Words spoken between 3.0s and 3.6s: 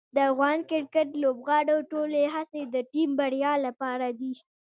بریا